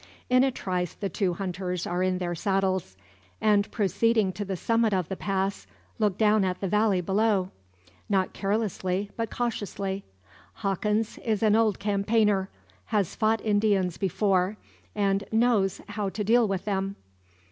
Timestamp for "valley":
6.67-7.01